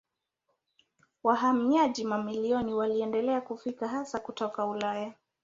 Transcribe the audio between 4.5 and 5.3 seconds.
Ulaya.